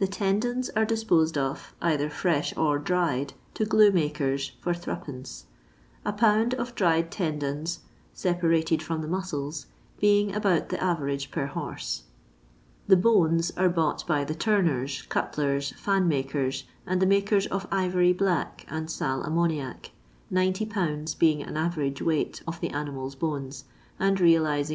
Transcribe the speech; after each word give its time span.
The 0.00 0.06
tendons 0.06 0.68
are 0.76 0.84
disposed 0.84 1.38
of, 1.38 1.72
either 1.80 2.10
fresh 2.10 2.54
or 2.58 2.78
dried, 2.78 3.32
to 3.54 3.64
glue 3.64 3.90
makers 3.90 4.52
for 4.60 4.74
8<2.— 4.74 5.44
a 6.04 6.12
ponud 6.12 6.52
of 6.52 6.74
dried 6.74 7.10
tendons 7.10 7.78
(separated 8.12 8.82
from 8.82 9.00
the 9.00 9.08
muiscles) 9.08 9.64
being 9.98 10.34
about 10.34 10.68
the 10.68 10.78
average 10.84 11.30
per 11.30 11.46
horse. 11.46 12.02
The 12.86 12.96
B 12.96 13.00
8 13.00 13.02
LONDOir 13.02 13.14
LABOUR 13.16 13.28
AND 13.30 13.40
THE 13.40 13.40
LONDON 13.40 13.46
POOR. 13.46 13.46
bonei 13.48 13.64
are 13.64 13.96
boagbt 13.96 14.06
by 14.06 14.24
the 14.24 14.34
tarnen, 14.34 15.08
cutlers, 15.08 15.70
fan 15.72 16.06
makers, 16.06 16.64
and 16.86 17.00
the 17.00 17.06
mnkers 17.06 17.46
of 17.46 17.66
ivory 17.72 18.12
black 18.12 18.66
and 18.68 18.90
sal 18.90 19.22
ammoniac, 19.22 19.90
00 20.28 20.50
lbs. 20.52 21.18
being 21.18 21.42
an 21.42 21.56
average 21.56 22.02
weight 22.02 22.42
of 22.46 22.60
the 22.60 22.68
animal's 22.68 23.14
bones, 23.14 23.64
and 23.98 24.20
realizing 24.20 24.74